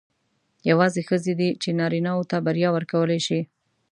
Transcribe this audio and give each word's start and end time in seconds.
یوازې 0.69 1.01
ښځې 1.09 1.33
دي 1.39 1.49
چې 1.61 1.69
نارینه 1.79 2.11
وو 2.15 2.27
ته 2.31 2.37
بریا 2.45 2.69
ورکولای 2.73 3.19
شي. 3.27 3.39